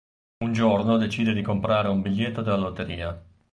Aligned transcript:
Un 0.43 0.51
giorno 0.51 0.97
decide 0.97 1.31
di 1.31 1.43
comprare 1.43 1.87
un 1.89 2.01
biglietto 2.01 2.41
della 2.41 2.57
lotteria. 2.57 3.23